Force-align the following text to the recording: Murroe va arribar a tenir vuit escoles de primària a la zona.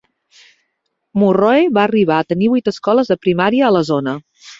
Murroe 1.23 1.67
va 1.75 1.83
arribar 1.89 2.17
a 2.21 2.25
tenir 2.33 2.47
vuit 2.53 2.71
escoles 2.73 3.13
de 3.13 3.19
primària 3.27 3.69
a 3.69 3.71
la 3.77 3.83
zona. 3.91 4.17